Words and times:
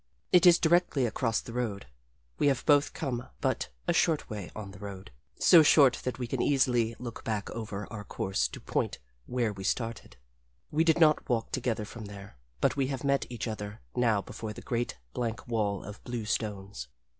It 0.31 0.47
is 0.47 0.57
directly 0.57 1.05
across 1.05 1.41
the 1.41 1.53
road. 1.53 1.85
We 2.39 2.47
have 2.47 2.65
both 2.65 2.91
come 2.93 3.27
but 3.39 3.69
a 3.87 3.93
short 3.93 4.31
way 4.31 4.49
on 4.55 4.71
the 4.71 4.79
road 4.79 5.11
so 5.39 5.61
short 5.61 6.01
that 6.05 6.17
we 6.17 6.25
can 6.25 6.41
easily 6.41 6.95
look 6.97 7.23
back 7.23 7.51
over 7.51 7.85
our 7.93 8.03
course 8.03 8.47
to 8.47 8.59
the 8.59 8.65
point 8.65 8.97
where 9.27 9.53
we 9.53 9.63
started. 9.63 10.17
We 10.71 10.83
did 10.83 10.99
not 10.99 11.29
walk 11.29 11.51
together 11.51 11.85
from 11.85 12.05
there, 12.05 12.39
but 12.61 12.75
we 12.75 12.87
have 12.87 13.03
met 13.03 13.27
each 13.29 13.47
other 13.47 13.81
now 13.95 14.23
before 14.23 14.53
the 14.53 14.63
great, 14.63 14.97
blank 15.13 15.47
wall 15.47 15.83
of 15.83 16.03
blue 16.03 16.25
stones. 16.25 16.87